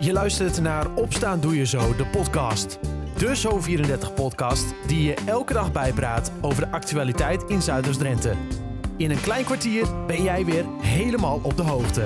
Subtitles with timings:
[0.00, 2.78] Je luistert naar Opstaan Doe Je Zo, de podcast.
[3.16, 8.34] De Zo34-podcast die je elke dag bijpraat over de actualiteit in Zuiders-Drenthe.
[8.96, 12.00] In een klein kwartier ben jij weer helemaal op de hoogte.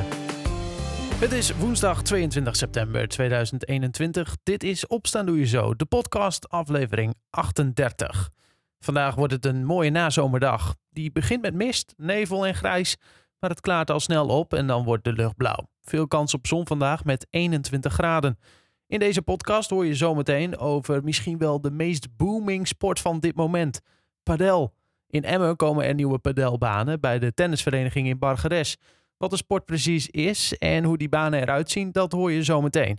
[1.20, 4.36] Het is woensdag 22 september 2021.
[4.42, 8.30] Dit is Opstaan Doe Je Zo, de podcast aflevering 38.
[8.78, 10.74] Vandaag wordt het een mooie nazomerdag.
[10.90, 12.96] Die begint met mist, nevel en grijs,
[13.42, 15.68] maar het klaart al snel op en dan wordt de lucht blauw.
[15.80, 18.38] Veel kans op zon vandaag met 21 graden.
[18.86, 23.34] In deze podcast hoor je zometeen over misschien wel de meest booming sport van dit
[23.34, 23.80] moment:
[24.22, 24.74] padel.
[25.06, 28.76] In Emmen komen er nieuwe padelbanen bij de tennisvereniging in Bargeres.
[29.16, 32.98] Wat de sport precies is en hoe die banen eruit zien, dat hoor je zometeen.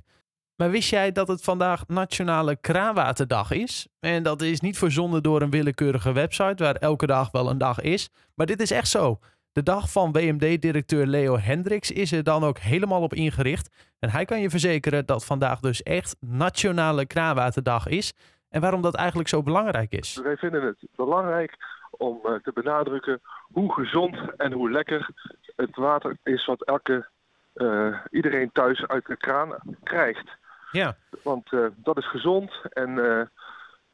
[0.55, 3.87] Maar wist jij dat het vandaag Nationale Kraanwaterdag is?
[3.99, 7.81] En dat is niet verzonnen door een willekeurige website waar elke dag wel een dag
[7.81, 8.09] is.
[8.35, 9.19] Maar dit is echt zo.
[9.53, 13.93] De dag van WMD-directeur Leo Hendricks is er dan ook helemaal op ingericht.
[13.99, 18.13] En hij kan je verzekeren dat vandaag dus echt Nationale Kraanwaterdag is.
[18.49, 20.19] En waarom dat eigenlijk zo belangrijk is.
[20.23, 21.57] Wij vinden het belangrijk
[21.91, 25.09] om uh, te benadrukken hoe gezond en hoe lekker
[25.55, 27.07] het water is wat elke,
[27.55, 30.37] uh, iedereen thuis uit de kraan krijgt.
[30.71, 30.95] Ja.
[31.23, 32.95] Want uh, dat is gezond en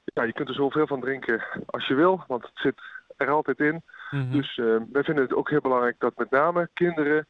[0.04, 2.82] ja, je kunt er zoveel van drinken als je wil, want het zit
[3.18, 3.84] er altijd in.
[4.12, 4.32] Mm -hmm.
[4.32, 4.56] Dus
[4.92, 7.28] wij vinden het ook heel belangrijk dat met name kinderen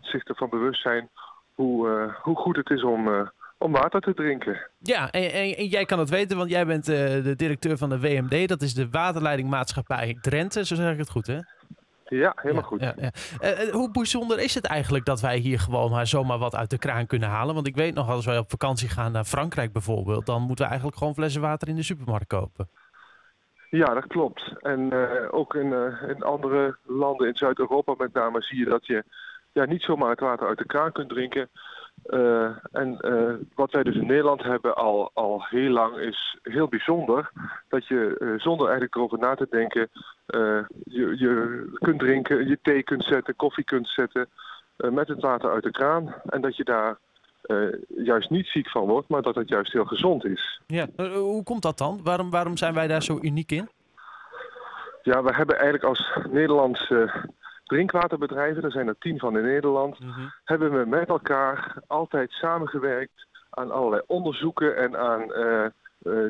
[0.00, 1.10] zich ervan bewust zijn
[1.54, 4.70] hoe, hoe goed het is om om water te drinken.
[4.78, 7.88] Ja, en, en, en, jij kan het weten, want jij bent uh, de directeur van
[7.88, 8.48] de WMD.
[8.48, 11.38] Dat is de waterleidingmaatschappij Drenthe, zo zeg ik het goed, hè?
[12.08, 12.80] Ja, helemaal ja, goed.
[12.80, 13.10] Ja, ja.
[13.64, 16.78] Uh, hoe bijzonder is het eigenlijk dat wij hier gewoon maar zomaar wat uit de
[16.78, 17.54] kraan kunnen halen?
[17.54, 20.70] Want ik weet nog, als wij op vakantie gaan naar Frankrijk bijvoorbeeld, dan moeten we
[20.70, 22.68] eigenlijk gewoon flessen water in de supermarkt kopen.
[23.70, 24.52] Ja, dat klopt.
[24.60, 25.72] En uh, ook in,
[26.08, 29.04] in andere landen in Zuid-Europa met name zie je dat je
[29.52, 31.48] ja, niet zomaar het water uit de kraan kunt drinken.
[32.06, 32.98] Uh, en
[33.54, 37.30] wat wij dus in Nederland hebben al, al heel lang is heel bijzonder.
[37.68, 39.88] Dat je zonder eigenlijk erover na te denken
[40.84, 44.28] je, je kunt drinken, je thee kunt zetten, koffie kunt zetten
[44.76, 46.14] met het water uit de kraan.
[46.26, 46.98] En dat je daar
[47.88, 50.60] juist niet ziek van wordt, maar dat het juist heel gezond is.
[50.66, 52.00] Ja, hoe komt dat dan?
[52.02, 53.68] Waarom, waarom zijn wij daar zo uniek in?
[55.02, 57.10] Ja, we hebben eigenlijk als Nederlandse
[57.64, 60.32] drinkwaterbedrijven, er zijn er tien van in Nederland, mm -hmm.
[60.44, 65.66] hebben we met elkaar altijd samengewerkt aan allerlei onderzoeken en aan uh,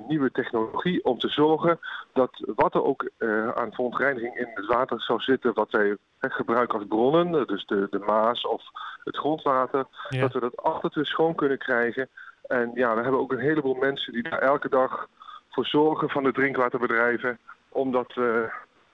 [0.09, 1.79] nieuwe technologie om te zorgen
[2.13, 6.79] dat wat er ook uh, aan verontreiniging in het water zou zitten, wat wij gebruiken
[6.79, 8.63] als bronnen, dus de, de Maas of
[9.05, 10.21] het grondwater, ja.
[10.21, 12.09] dat we dat altijd weer schoon kunnen krijgen.
[12.47, 15.09] En ja, we hebben ook een heleboel mensen die daar elke dag
[15.51, 17.39] voor zorgen van de drinkwaterbedrijven
[17.69, 18.15] om dat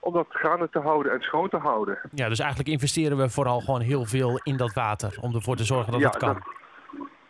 [0.03, 1.99] om dat gaande te houden en schoon te houden.
[2.11, 5.63] Ja, dus eigenlijk investeren we vooral gewoon heel veel in dat water om ervoor te
[5.63, 6.33] zorgen dat ja, het kan.
[6.33, 6.43] Dat,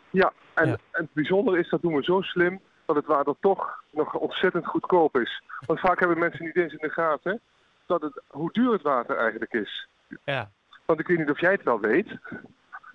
[0.09, 0.77] ja, en, ja.
[0.91, 4.65] en het bijzondere is dat doen we zo slim dat het water toch nog ontzettend
[4.65, 5.43] goedkoop is.
[5.65, 7.39] Want vaak hebben mensen niet eens in de gaten
[7.85, 9.87] dat het, hoe duur het water eigenlijk is.
[10.23, 10.49] Ja.
[10.85, 12.17] Want ik weet niet of jij het wel weet.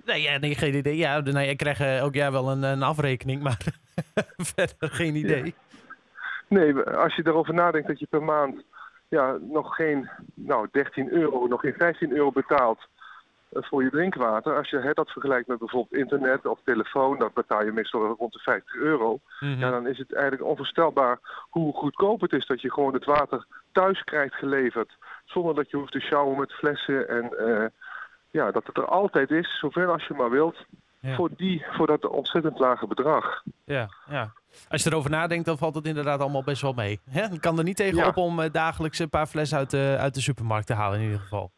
[0.05, 0.97] Nee, ja, nee geen idee.
[0.97, 3.59] Ja, nou, ik krijg uh, ook ja, wel een, een afrekening, maar
[4.55, 5.45] verder geen idee.
[5.45, 5.53] Ja.
[6.49, 8.63] Nee, als je erover nadenkt dat je per maand
[9.09, 12.89] ja, nog geen nou, 13 euro, nog geen 15 euro betaalt
[13.51, 14.57] voor je drinkwater.
[14.57, 18.33] Als je hè, dat vergelijkt met bijvoorbeeld internet of telefoon, dan betaal je meestal rond
[18.33, 19.11] de 50 euro.
[19.11, 19.21] Mm
[19.53, 19.61] -hmm.
[19.61, 21.19] Ja, dan is het eigenlijk onvoorstelbaar
[21.51, 24.97] hoe goedkoop het is dat je gewoon het water thuis krijgt geleverd.
[25.25, 27.65] Zonder dat je hoeft te sjouwen met flessen en uh,
[28.31, 30.57] ja, dat het er altijd is, zoveel als je maar wilt.
[31.01, 31.15] Ja.
[31.15, 33.43] Voor, die, voor dat ontzettend lage bedrag.
[33.65, 34.33] Ja, ja.
[34.69, 37.01] Als je erover nadenkt, dan valt het inderdaad allemaal best wel mee.
[37.11, 37.23] Hè?
[37.23, 38.09] Je kan er niet tegen ja.
[38.09, 41.05] op om uh, dagelijks een paar flessen uit de, uit de supermarkt te halen in
[41.05, 41.51] ieder geval.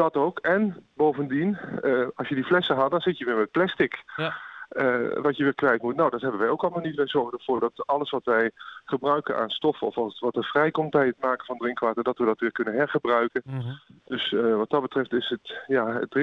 [0.00, 0.38] Dat ook.
[0.38, 4.02] En bovendien, uh, als je die flessen had, dan zit je weer met plastic.
[4.16, 4.36] Ja.
[4.70, 5.96] Uh, wat je weer kwijt moet.
[5.96, 6.96] Nou, dat hebben wij ook allemaal niet.
[6.96, 8.50] Wij zorgen ervoor dat alles wat wij
[8.84, 9.86] gebruiken aan stoffen...
[9.86, 12.02] of wat er vrijkomt bij het maken van drinkwater...
[12.02, 13.42] dat we dat weer kunnen hergebruiken.
[13.44, 13.78] Mm -hmm.
[14.04, 16.14] Dus uh, wat dat betreft is het, ja, het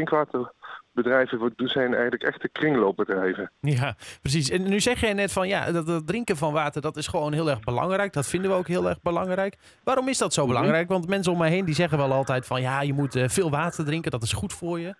[1.04, 1.70] drinkwaterbedrijven...
[1.70, 3.52] zijn eigenlijk echte kringloopbedrijven.
[3.60, 4.50] Ja, precies.
[4.50, 5.48] En nu zeg jij net van...
[5.48, 8.14] ja, dat drinken van water, dat is gewoon heel erg belangrijk.
[8.14, 9.58] Dat vinden we ook heel erg belangrijk.
[9.84, 10.84] Waarom is dat zo belangrijk?
[10.84, 10.98] Mm -hmm.
[10.98, 12.62] Want mensen om mij heen die zeggen wel altijd van...
[12.62, 14.96] ja, je moet uh, veel water drinken, dat is goed voor je.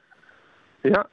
[0.82, 1.08] Ja,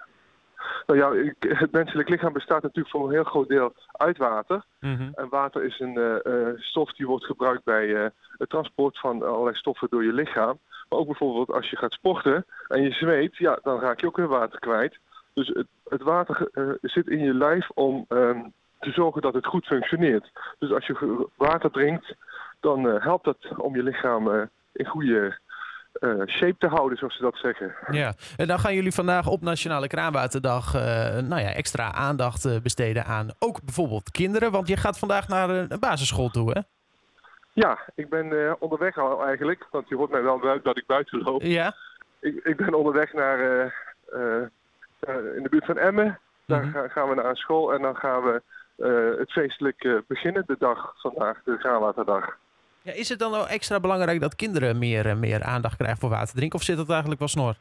[0.86, 4.64] nou ja, het menselijk lichaam bestaat natuurlijk voor een heel groot deel uit water.
[4.80, 5.10] Mm -hmm.
[5.14, 8.06] En water is een uh, uh, stof die wordt gebruikt bij uh,
[8.38, 10.58] het transport van allerlei stoffen door je lichaam.
[10.94, 14.28] Ook bijvoorbeeld als je gaat sporten en je zweet, ja, dan raak je ook weer
[14.28, 14.98] water kwijt.
[15.34, 16.48] Dus het, het water
[16.80, 20.30] zit in je lijf om um, te zorgen dat het goed functioneert.
[20.58, 22.14] Dus als je water drinkt,
[22.60, 25.38] dan helpt dat om je lichaam in goede
[26.26, 27.74] shape te houden, zoals ze dat zeggen.
[27.90, 30.72] Ja, en dan gaan jullie vandaag op Nationale Kraanwaterdag
[31.22, 34.50] nou ja, extra aandacht besteden aan ook bijvoorbeeld kinderen.
[34.50, 36.60] Want je gaat vandaag naar een basisschool toe, hè?
[37.54, 39.66] Ja, ik ben onderweg al eigenlijk.
[39.70, 41.42] Want je hoort mij wel dat ik buiten loop.
[41.42, 41.74] Ja?
[42.20, 43.38] Ik, ik ben onderweg naar
[45.36, 46.18] in de buurt van Emmen.
[46.46, 46.88] Daar mhm.
[46.88, 48.42] gaan we naar een school en dan gaan we
[49.18, 52.36] het feestelijk beginnen, de dag vandaag, de Kraanwaterdag.
[52.82, 56.34] Ja, is het dan wel extra belangrijk dat kinderen meer, meer aandacht krijgen voor water
[56.34, 56.58] drinken?
[56.58, 57.54] Of zit dat eigenlijk wel snor?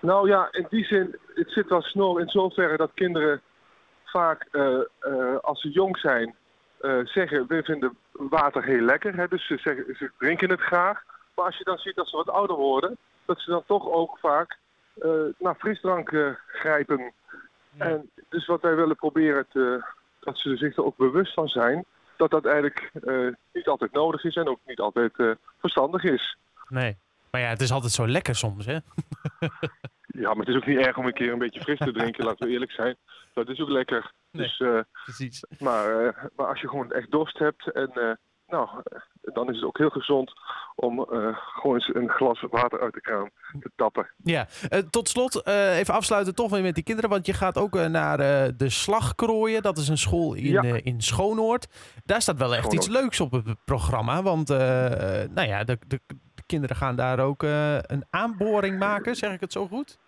[0.00, 3.40] Nou ja, in die zin, het zit wel snor in zoverre dat kinderen
[4.04, 4.78] vaak, uh,
[5.40, 6.34] als ze jong zijn,
[6.80, 9.16] uh, zeggen we vinden water heel lekker.
[9.16, 9.28] Hè?
[9.28, 11.02] Dus ze, zeggen, ze drinken het graag.
[11.34, 14.18] Maar als je dan ziet dat ze wat ouder worden, dat ze dan toch ook
[14.18, 14.58] vaak
[15.38, 17.12] naar frisdrank grijpen.
[17.76, 19.84] En dus wat wij willen proberen, te,
[20.20, 21.84] dat ze zich er ook bewust van zijn
[22.16, 25.12] dat dat eigenlijk uh, niet altijd nodig is en ook niet altijd
[25.58, 26.36] verstandig is.
[26.68, 26.96] Nee,
[27.30, 28.72] maar ja, het is altijd zo lekker soms, hè?
[30.22, 32.24] ja, maar het is ook niet erg om een keer een beetje fris te drinken,
[32.24, 32.96] laten we eerlijk zijn.
[33.34, 34.12] Dat is ook lekker.
[34.36, 35.44] Nee, dus, uh, precies.
[35.58, 38.68] Maar, maar als je gewoon echt dorst hebt en nou,
[39.20, 40.32] dan is het ook heel gezond
[40.74, 43.30] om gewoon eens een glas water uit de kraan
[43.60, 44.10] te tappen.
[44.22, 44.46] Ja,
[44.90, 47.10] tot slot even afsluiten toch weer met die kinderen.
[47.10, 48.16] Want je gaat ook naar
[48.56, 49.62] de Slagkrooien.
[49.62, 50.62] Dat is een school in, ja.
[50.62, 51.68] in Schoonoord.
[52.04, 54.22] Daar staat wel echt iets leuks op het programma.
[54.22, 59.16] Want nou ja, de, de, de, kinderen gaan daar ook een aanboring maken.
[59.16, 59.98] Zeg ik het zo goed?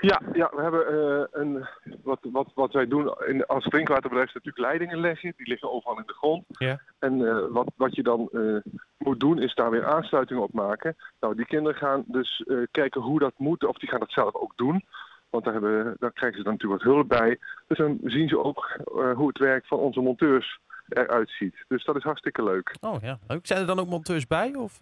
[0.00, 1.66] Ja, ja we hebben uh, een,
[2.02, 5.32] wat, wat, wat wij doen in, als drinkwaterbedrijf is natuurlijk leidingen leggen.
[5.36, 6.44] Die liggen overal in de grond.
[6.48, 6.80] Ja.
[6.98, 8.60] En uh, wat, wat je dan uh,
[8.98, 10.96] moet doen is daar weer aansluitingen op maken.
[11.20, 13.64] Nou, die kinderen gaan dus kijken hoe dat moet.
[13.64, 14.84] Of die gaan dat zelf ook doen.
[15.30, 17.38] Want daar, hebben, daar krijgen ze dan natuurlijk wat hulp bij.
[17.66, 18.76] Dus dan zien ze ook
[19.14, 20.58] hoe het werk van onze monteurs
[20.88, 21.64] eruit ziet.
[21.68, 22.76] Dus dat is hartstikke leuk.
[22.80, 23.46] Oh ja, leuk.
[23.46, 24.54] Zijn er dan ook monteurs bij?
[24.54, 24.78] Of,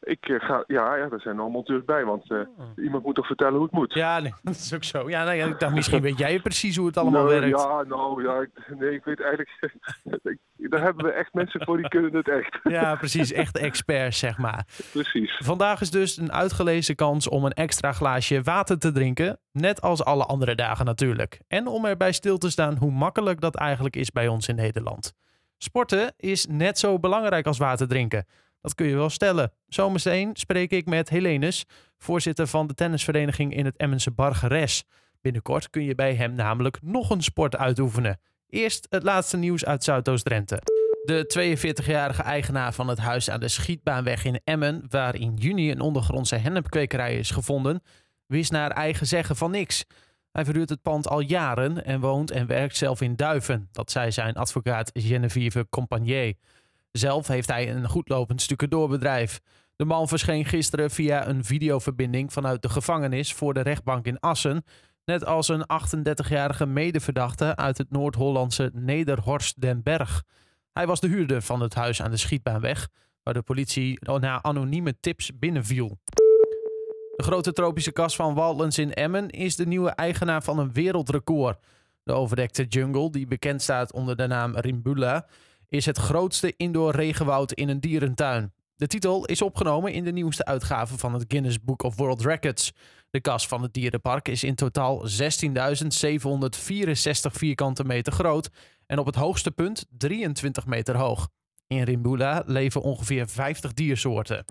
[0.00, 2.40] ik uh, ga, ja, ja, er zijn nog monteurs bij, want uh,
[2.76, 3.94] iemand moet toch vertellen hoe het moet.
[3.94, 5.10] Ja, nee, dat is ook zo.
[5.10, 7.60] Ja, nee, ik dacht, misschien weet jij precies hoe het allemaal nou, werkt.
[7.60, 9.74] Ja, nou, ja, ik, nee, ik weet eigenlijk,
[10.70, 12.58] daar hebben we echt mensen voor die kunnen het echt.
[12.78, 14.66] ja, precies, echt experts, zeg maar.
[14.92, 15.36] Precies.
[15.44, 20.04] Vandaag is dus een uitgelezen kans om een extra glaasje water te drinken, net als
[20.04, 21.40] alle andere dagen natuurlijk.
[21.48, 25.12] En om erbij stil te staan hoe makkelijk dat eigenlijk is bij ons in Nederland.
[25.56, 28.26] Sporten is net zo belangrijk als water drinken.
[28.60, 29.52] Dat kun je wel stellen.
[29.66, 31.64] Zometeen spreek ik met Helenus,
[31.98, 34.84] voorzitter van de tennisvereniging in het Emmense Bargeres.
[35.20, 38.20] Binnenkort kun je bij hem namelijk nog een sport uitoefenen.
[38.48, 40.62] Eerst het laatste nieuws uit Zuidoost-Drenthe.
[41.04, 45.80] De 42-jarige eigenaar van het huis aan de Schietbaanweg in Emmen, waar in juni een
[45.80, 47.82] ondergrondse hennepkwekerij is gevonden,
[48.26, 49.84] wist naar eigen zeggen van niks.
[50.32, 53.68] Hij verhuurt het pand al jaren en woont en werkt zelf in Duiven.
[53.72, 56.34] Dat zei zijn advocaat Genevieve Compagnier.
[56.92, 59.40] Zelf heeft hij een goedlopend stucadoorbedrijf.
[59.76, 64.64] De man verscheen gisteren via een videoverbinding vanuit de gevangenis voor de rechtbank in Assen.
[65.04, 70.22] Net als een 38-jarige medeverdachte uit het Noord-Hollandse Nederhorst den Berg.
[70.72, 72.88] Hij was de huurder van het huis aan de Schietbaanweg,
[73.22, 75.98] waar de politie na anonieme tips binnenviel.
[77.16, 81.64] De grote tropische kas van Waldens in Emmen is de nieuwe eigenaar van een wereldrecord.
[82.02, 85.26] De overdekte jungle, die bekend staat onder de naam Rimbula,
[85.70, 88.52] is het grootste indoor regenwoud in een dierentuin.
[88.76, 92.72] De titel is opgenomen in de nieuwste uitgave van het Guinness Book of World Records.
[93.10, 95.08] De kas van het dierenpark is in totaal 16.764
[97.32, 98.48] vierkante meter groot
[98.86, 101.28] en op het hoogste punt 23 meter hoog.
[101.66, 104.44] In Rimbula leven ongeveer 50 diersoorten.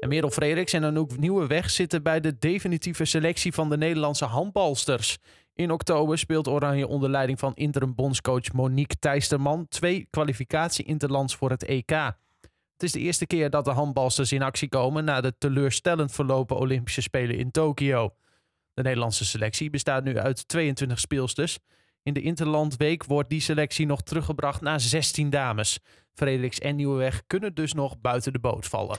[0.00, 5.18] En Merel Frederiks en Anouk Nieuweweg zitten bij de definitieve selectie van de Nederlandse handbalsters.
[5.54, 11.64] In oktober speelt Oranje onder leiding van interim bondscoach Monique Thijsterman twee kwalificatie-interlands voor het
[11.64, 11.90] EK.
[11.90, 16.56] Het is de eerste keer dat de handbalsters in actie komen na de teleurstellend verlopen
[16.56, 18.14] Olympische Spelen in Tokio.
[18.72, 21.58] De Nederlandse selectie bestaat nu uit 22 speelsters.
[22.02, 25.78] In de Interlandweek wordt die selectie nog teruggebracht naar 16 dames.
[26.14, 28.98] Frederiks en Nieuweweg kunnen dus nog buiten de boot vallen.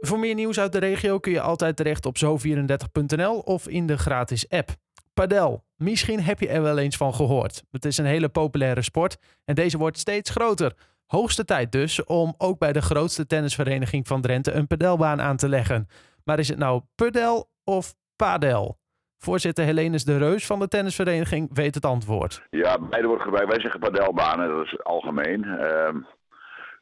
[0.00, 3.98] Voor meer nieuws uit de regio kun je altijd terecht op zo34.nl of in de
[3.98, 4.82] gratis app.
[5.14, 5.64] Padel.
[5.76, 7.62] Misschien heb je er wel eens van gehoord.
[7.70, 10.72] Het is een hele populaire sport en deze wordt steeds groter.
[11.06, 15.48] Hoogste tijd dus om ook bij de grootste tennisvereniging van Drenthe een padelbaan aan te
[15.48, 15.88] leggen.
[16.24, 18.78] Maar is het nou padel of padel?
[19.18, 22.46] Voorzitter Helenus de Reus van de tennisvereniging weet het antwoord.
[22.50, 23.50] Ja, beide wordt gebruikt.
[23.50, 25.44] Wij zeggen padelbanen, dat is algemeen.
[25.44, 25.88] Uh,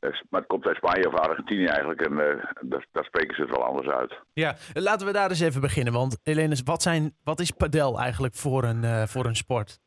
[0.03, 2.01] maar het komt uit Spanje of Argentinië eigenlijk.
[2.01, 2.19] En uh,
[2.61, 4.15] daar, daar, spreken ze het wel anders uit.
[4.33, 5.93] Ja, laten we daar eens even beginnen.
[5.93, 9.81] Want Helene, wat, zijn, wat is padel eigenlijk voor een, uh, voor een sport?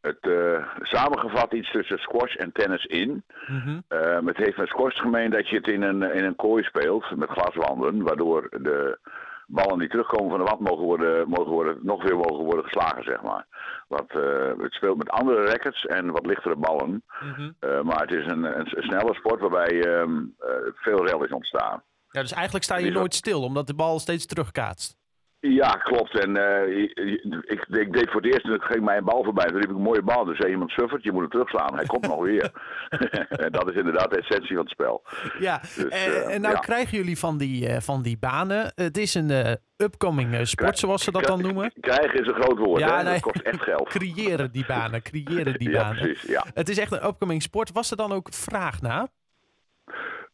[0.00, 3.24] het uh, samengevat iets tussen squash en tennis in.
[3.46, 3.84] Mm
[4.24, 7.28] het heeft met squash gemeen dat je het in een, in een kooi speelt met
[7.28, 8.98] glaswanden, waardoor de
[9.52, 13.04] ballen die terugkomen van de wand mogen worden, mogen worden, nog weer mogen worden geslagen,
[13.04, 13.46] zeg maar.
[13.88, 17.02] Want, uh, het speelt met andere rackets en wat lichtere ballen.
[17.20, 20.34] Mm maar het is een, een, snelle sport waarbij um,
[20.74, 21.82] veel rel is ontstaan.
[22.10, 24.96] Ja, dus eigenlijk sta je nooit stil, omdat de bal steeds terugkaatst.
[25.48, 26.18] Ja, klopt.
[26.18, 29.46] En uh, ik, ik, deed voor het eerst en het ging mij een bal voorbij.
[29.46, 30.24] Toen riep ik een mooie bal.
[30.24, 31.74] Dus zei iemand suffert, je moet hem terugslaan.
[31.74, 32.50] Hij komt nog weer.
[33.44, 35.02] en dat is inderdaad de essentie van het spel.
[35.38, 38.72] Ja, dus, uh, en nou krijgen jullie van die, uh, van die banen.
[38.74, 41.72] Het is een upcoming sport, zoals ze dat dan noemen.
[41.80, 42.80] Krijgen is een groot woord.
[42.80, 43.02] Ja, hè?
[43.02, 43.12] Nee.
[43.12, 43.88] Dat kost echt geld.
[43.98, 46.02] creëren die banen, creëren die banen.
[46.02, 46.44] Precies, ja.
[46.54, 47.72] Het is echt een upcoming sport.
[47.72, 49.08] Was er dan ook vraag naar?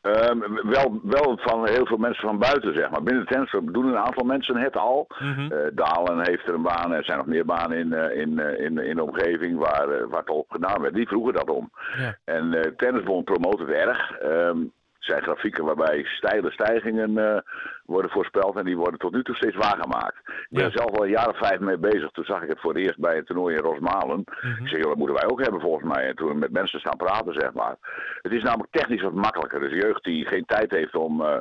[0.08, 3.02] Um, wel, wel van heel veel mensen van buiten, zeg maar.
[3.02, 5.06] Binnen tennis doen een aantal mensen het al.
[5.18, 6.92] Mm Dalen heeft er een baan.
[6.92, 10.04] Er zijn nog meer banen in, uh, in, uh, in, in de omgeving waar, uh,
[10.08, 10.94] waar het al op gedaan werd.
[10.94, 11.70] Die vroegen dat om.
[11.98, 12.16] Ja.
[12.24, 14.22] En Tennisbond promoot het erg.
[14.22, 14.72] Um,
[15.08, 17.38] zijn grafieken waarbij steile stijgingen uh,
[17.84, 20.18] worden voorspeld en die worden tot nu toe steeds waargemaakt.
[20.26, 22.10] Ik ben er zelf al een jaar of vijf mee bezig.
[22.10, 24.24] Toen zag ik het voor het eerst bij het toernooi in Rosmalen.
[24.40, 26.08] Mm Ik zeg, dat moeten wij ook hebben volgens mij.
[26.08, 27.76] En toen met mensen staan praten, zeg maar.
[28.22, 29.60] Het is namelijk technisch wat makkelijker.
[29.60, 31.36] Dus jeugd die geen tijd heeft om uh,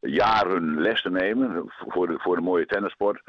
[0.00, 3.20] jaren les te nemen voor de, voor de mooie tennissport.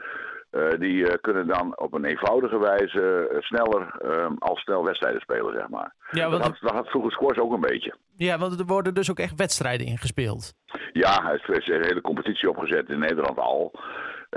[0.51, 3.91] Uh, die uh, kunnen dan op een eenvoudige wijze uh, sneller
[4.39, 5.95] al snel wedstrijden spelen, zeg maar.
[6.11, 6.43] Ja, want...
[6.43, 7.95] dat, had, dat had vroeger squash ook een beetje.
[8.17, 10.53] Ja, want er worden dus ook echt wedstrijden ingespeeld.
[10.91, 13.79] Ja, er is een hele competitie opgezet in Nederland al.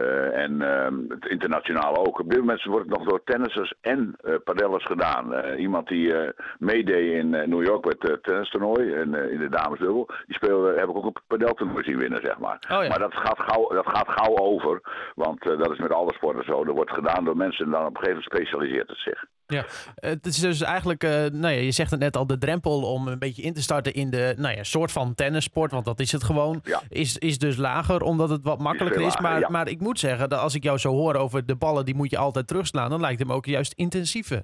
[0.00, 2.20] Uh, en uh, het internationaal ook.
[2.20, 5.34] Op dit moment wordt het nog door tennissers en uh, padellers gedaan.
[5.34, 6.14] Uh, iemand die
[6.58, 10.96] meedeed in New York met het tennistoernooi en in de damesdubbel, die speelde, heb ik
[10.96, 12.58] ook een padeltoernooi zien winnen, zeg maar.
[12.70, 12.88] Oh, ja.
[12.88, 14.80] Maar dat gaat, gauw, dat gaat gauw over,
[15.14, 16.64] want dat is met alle sporten zo.
[16.64, 19.25] Er wordt gedaan door mensen en dan op een gegeven moment specialiseert het zich.
[19.46, 23.08] Ja, het is dus eigenlijk, nou ja, je zegt het net al, de drempel om
[23.08, 26.12] een beetje in te starten in de nou ja, soort van tennissport, want dat is
[26.12, 26.80] het gewoon, ja.
[26.88, 29.18] is, is dus lager omdat het wat makkelijker is.
[29.18, 31.94] maar, maar ik moet zeggen, dat als ik jou zo hoor over de ballen, die
[31.94, 34.42] moet je altijd terugslaan, dan lijkt hem ook juist intensiever.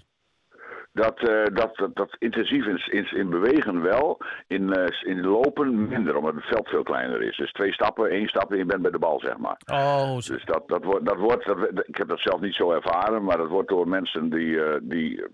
[0.92, 5.88] Dat, uh, dat, dat, dat, intensief in, in, in, bewegen wel, in, uh, in lopen
[5.88, 7.36] minder, omdat het veld veel kleiner is.
[7.36, 9.60] Dus twee stappen, één stap en je bent bij de bal, zeg maar.
[9.66, 13.24] Oh, Dus dat, dat, wordt, dat wordt, dat, ik heb dat zelf niet zo ervaren,
[13.24, 15.24] maar dat wordt door mensen die, uh, die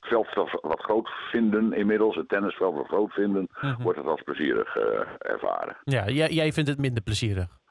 [0.00, 0.26] veld
[0.60, 3.80] wat groot vinden inmiddels, het tennisveld wat groot vinden, -huh.
[3.80, 4.76] wordt het als plezierig
[5.18, 5.76] ervaren.
[5.84, 7.62] Ja, jij, jij vindt het minder plezierig?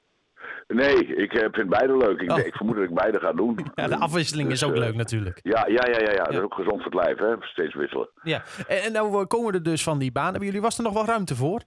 [0.74, 2.22] Nee, ik eh, vind beide leuk.
[2.22, 2.38] Ik, oh.
[2.38, 3.58] ik, vermoed dat ik beide ga doen.
[3.76, 5.40] Ja, de afwisseling is dus, ook uh, leuk natuurlijk.
[5.44, 6.24] Ja, ja, ja, ja, ja.
[6.24, 7.36] dat is ook gezond voor het lijf, hè?
[7.48, 8.10] steeds wisselen.
[8.24, 10.30] Ja, en, en nou komen we er dus van die baan.
[10.30, 11.62] Hebben jullie, was er nog wel ruimte voor?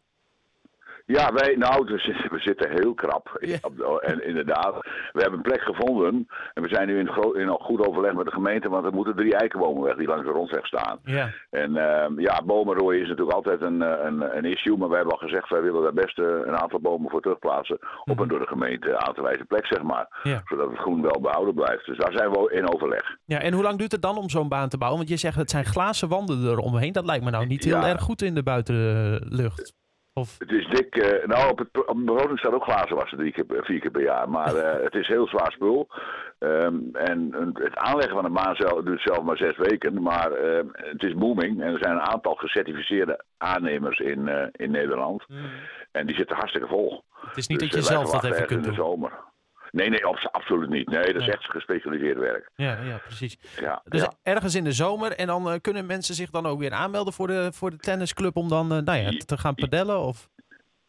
[1.06, 1.84] Ja, wij, nou,
[2.30, 3.28] we zitten heel krap.
[4.00, 4.74] En inderdaad,
[5.12, 6.26] we hebben een plek gevonden.
[6.54, 9.16] En we zijn nu in, groot, in goed overleg met de gemeente, want er moeten
[9.16, 10.98] drie eikenbomen weg die langs de rondweg staan.
[11.04, 11.30] Ja.
[11.50, 14.76] En uh, ja, bomenrooien is natuurlijk altijd een, eh, een, een, issue.
[14.76, 17.78] Maar wij hebben al gezegd, wij willen daar best uh, een aantal bomen voor terugplaatsen.
[18.04, 18.28] Op een mhm.
[18.28, 20.20] door de gemeente aan te wijzen plek, zeg maar.
[20.22, 20.42] Ja.
[20.44, 21.86] Zodat het groen wel behouden blijft.
[21.86, 23.16] Dus daar zijn we in overleg.
[23.24, 24.98] Ja, en hoe lang duurt het dan om zo'n baan te bouwen?
[24.98, 26.92] Want je zegt, het zijn glazen wanden eromheen.
[26.92, 29.74] Dat lijkt me nou niet heel erg goed in de buitenlucht.
[30.18, 30.38] Of?
[30.38, 30.96] Het is dik.
[30.96, 33.90] Uh, nou, op, het, op de bewoning staat ook glazen wassen drie keer, vier keer
[33.90, 34.28] per jaar.
[34.28, 35.88] Maar uh, het is heel zwaar spul.
[36.38, 40.02] Um, en het aanleggen van een baan zelf, duurt zelf maar zes weken.
[40.02, 41.62] Maar uh, het is booming.
[41.62, 45.24] En er zijn een aantal gecertificeerde aannemers in, in Nederland.
[45.28, 45.38] Mm.
[45.92, 47.04] En die zitten hartstikke vol.
[47.10, 48.62] Het is niet dus, dat je zelf dat even kunt doen.
[48.62, 49.12] In de zomer.
[49.76, 50.88] Nee, nee, absoluut niet.
[50.88, 52.50] Nee, dat is echt gespecialiseerd werk.
[52.54, 53.38] Ja, ja precies.
[53.60, 55.12] Ja, dus ergens in de zomer.
[55.12, 58.36] En dan uh, kunnen mensen zich dan ook weer aanmelden voor de, voor de tennisclub
[58.36, 59.98] om dan uh, nou ja, te gaan padellen?
[59.98, 60.28] Of?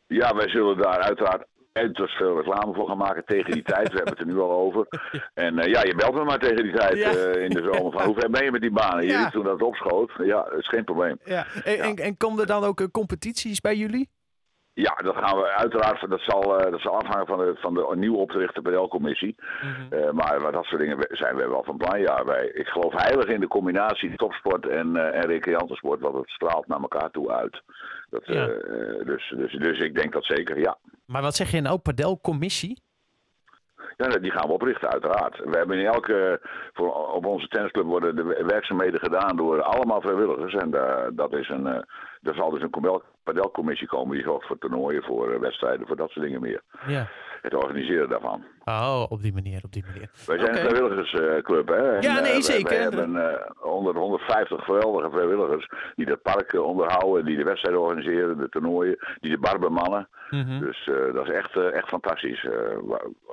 [0.07, 3.89] Ja, wij zullen daar uiteraard uiterst veel reclame voor gaan maken tegen die tijd.
[3.89, 4.85] We hebben het er nu al over.
[5.33, 7.13] En uh, ja, je belt me maar tegen die tijd ja.
[7.13, 7.91] uh, in de zomer.
[7.91, 9.03] Van, hoe ver ben je met die banen?
[9.03, 9.29] Je ja.
[9.29, 10.11] toen dat opschoot.
[10.23, 11.19] Ja, dat is geen probleem.
[11.23, 11.45] Ja.
[11.63, 14.09] En, en, en komen er dan ook competities bij jullie?
[14.85, 16.09] Ja, dat gaan we uiteraard.
[16.09, 19.35] Dat zal, uh, dat zal afhangen van de, van de nieuw opgerichte PDL-commissie.
[19.61, 19.99] Mm -hmm.
[19.99, 21.99] uh, maar dat soort dingen zijn we wel van plan.
[21.99, 26.29] Ja, wij, ik geloof heilig in de combinatie topsport en, uh, en recreantensport, want het
[26.29, 27.61] straalt naar elkaar toe uit.
[28.09, 28.45] Dat, ja.
[29.03, 30.77] dus, dus, dus ik denk dat zeker, ja.
[31.05, 32.81] Maar wat zeg je nou, PDL-commissie?
[33.97, 35.37] Ja, die gaan we oprichten, uiteraard.
[35.37, 36.39] We hebben in elke,
[36.73, 40.53] voor, op onze tennisclub worden de werkzaamheden gedaan door allemaal vrijwilligers.
[40.53, 40.71] En
[41.15, 41.65] dat is een,
[42.23, 46.09] er zal dus een padelcommissie komen die zorgt voor toernooien, voor uh, wedstrijden, voor dat
[46.09, 46.61] soort dingen meer.
[46.87, 47.07] Ja.
[47.47, 48.43] Het organiseren daarvan.
[48.65, 50.09] Oh, op die manier, op die manier.
[50.25, 50.63] Wij zijn okay.
[50.63, 51.95] een vrijwilligersclub, hè?
[51.95, 52.69] En, ja, nee, uh, zeker.
[52.69, 58.37] We hebben uh, 100, 150 geweldige vrijwilligers die het park onderhouden, die de wedstrijden organiseren,
[58.37, 60.07] de toernooien, die de bar bemannen.
[60.29, 60.59] Mm -hmm.
[60.59, 62.47] Dus dat is echt, echt fantastisch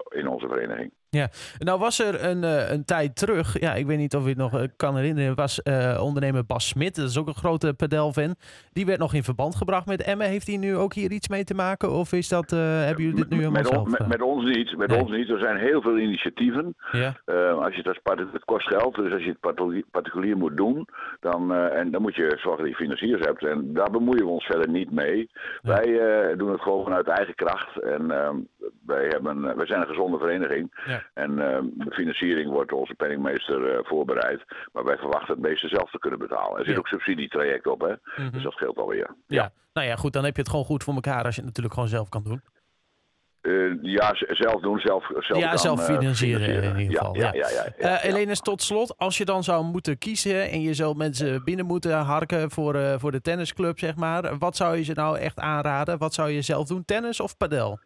[0.08, 0.92] in onze vereniging.
[1.14, 1.28] Ja,
[1.58, 4.38] nou was er een, uh, een tijd terug, ja, ik weet niet of je het
[4.38, 8.34] nog uh, kan herinneren, was uh, ondernemer Bas Smit, dat is ook een grote padelfan.
[8.72, 10.26] Die werd nog in verband gebracht met Emmen.
[10.26, 13.30] Heeft hij nu ook hier iets mee te maken of is dat, hebben jullie dit
[13.30, 13.98] nu helemaal met, zelf?
[13.98, 15.02] met, met, ons niet, met nee.
[15.02, 15.30] ons niet.
[15.30, 16.74] Er zijn heel veel initiatieven.
[16.92, 17.16] Ja.
[17.52, 20.88] als je het, als, het kost geld, dus als je het particulier moet doen,
[21.20, 23.46] dan, en dan moet je zorgen dat je financiers hebt.
[23.46, 25.30] En daar bemoeien we ons verder niet mee.
[25.62, 25.80] Ja.
[25.80, 28.36] Wij doen het gewoon vanuit eigen kracht en ehm,
[28.86, 30.82] wij, hebben, wij zijn een gezonde vereniging.
[30.86, 31.02] Ja.
[31.14, 34.44] En uh, de financiering wordt door onze penningmeester uh, voorbereid.
[34.72, 36.58] Maar wij verwachten het meeste zelf te kunnen betalen.
[36.58, 36.78] Er zit ja.
[36.78, 37.88] ook subsidietraject op, hè?
[37.88, 38.30] Mm -hmm.
[38.30, 39.14] dus dat scheelt alweer.
[39.26, 39.42] Ja.
[39.42, 41.48] ja, nou ja, goed, dan heb je het gewoon goed voor elkaar als je het
[41.48, 42.42] natuurlijk gewoon zelf kan doen.
[43.42, 47.16] Uh, ja, zelf doen, zelf, zelf Ja, zelf financieren, financieren, in ieder geval.
[47.16, 50.60] Ja, ja, ja, ja, uh, Helene, tot slot, als je dan zou moeten kiezen en
[50.60, 54.38] je zou mensen binnen moeten harken voor, voor de tennisclub, zeg maar.
[54.38, 55.98] Wat zou je ze nou echt aanraden?
[55.98, 57.78] Wat zou je zelf doen, tennis of padel?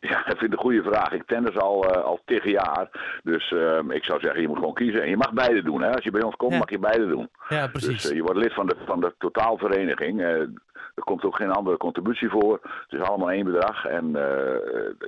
[0.10, 1.12] Ja, dat vind ik een goede vraag.
[1.12, 2.88] Ik tennis al, uh, al tig jaar.
[3.22, 5.02] Dus uh, ik zou zeggen, je moet gewoon kiezen.
[5.02, 5.82] En je mag beide doen.
[5.82, 5.94] Hè?
[5.94, 6.58] Als je bij ons komt, ja.
[6.58, 7.28] mag je beide doen.
[7.48, 8.02] Ja, precies.
[8.02, 10.20] Dus je wordt lid van de, van de totaalvereniging.
[10.20, 12.60] er komt ook geen andere contributie voor.
[12.62, 13.84] Het is allemaal één bedrag.
[13.84, 14.10] En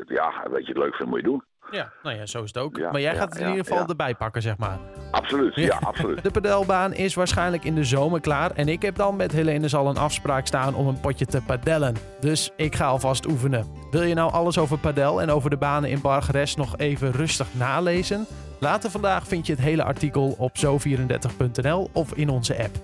[0.07, 1.43] ja, wat je het leuk vindt, moet je doen.
[1.71, 2.77] Ja, nou ja, zo is het ook.
[2.77, 4.79] Ja, maar jij gaat het in ieder geval erbij pakken, zeg maar.
[5.11, 6.23] Absoluut, ja, absoluut.
[6.25, 8.51] De padelbaan is waarschijnlijk in de zomer klaar.
[8.51, 11.97] En ik heb dan met Helene al een afspraak staan om een potje te padellen.
[12.21, 13.67] Dus ik ga alvast oefenen.
[13.91, 17.47] Wil je nou alles over padel en over de banen in Bargeres nog even rustig
[17.53, 18.27] nalezen?
[18.61, 22.77] Later vandaag vind je het hele artikel op zo34.nl of in onze app.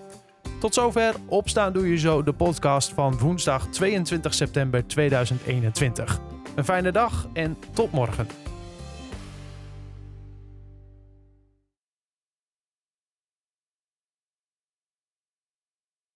[0.60, 6.20] Tot zover Opstaan Doe Je Zo, de podcast van woensdag 22 september 2021.
[6.54, 8.41] Een fijne dag en tot morgen.